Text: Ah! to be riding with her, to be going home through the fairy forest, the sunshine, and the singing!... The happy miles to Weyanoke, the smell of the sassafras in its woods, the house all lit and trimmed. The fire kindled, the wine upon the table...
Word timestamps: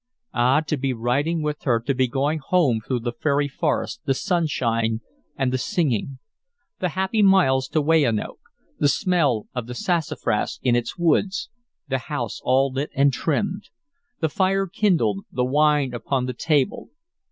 Ah! 0.33 0.61
to 0.61 0.77
be 0.77 0.93
riding 0.93 1.43
with 1.43 1.61
her, 1.61 1.79
to 1.79 1.93
be 1.93 2.07
going 2.07 2.39
home 2.39 2.81
through 2.81 3.01
the 3.01 3.11
fairy 3.11 3.47
forest, 3.47 4.01
the 4.05 4.15
sunshine, 4.15 5.01
and 5.37 5.53
the 5.53 5.59
singing!... 5.59 6.17
The 6.79 6.89
happy 6.97 7.21
miles 7.21 7.67
to 7.67 7.83
Weyanoke, 7.83 8.39
the 8.79 8.87
smell 8.87 9.45
of 9.53 9.67
the 9.67 9.75
sassafras 9.75 10.59
in 10.63 10.75
its 10.75 10.97
woods, 10.97 11.51
the 11.87 11.99
house 11.99 12.41
all 12.43 12.71
lit 12.71 12.89
and 12.95 13.13
trimmed. 13.13 13.69
The 14.21 14.29
fire 14.29 14.65
kindled, 14.65 15.23
the 15.31 15.45
wine 15.45 15.93
upon 15.93 16.25
the 16.25 16.33
table... 16.33 16.89